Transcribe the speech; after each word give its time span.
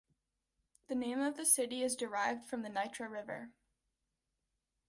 The 0.87 0.95
name 0.95 1.19
of 1.21 1.37
the 1.37 1.45
city 1.45 1.83
is 1.83 1.95
derived 1.95 2.43
from 2.43 2.63
the 2.63 2.69
Nitra 2.71 3.07
river. 3.07 3.51